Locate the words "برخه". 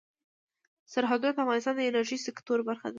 2.69-2.85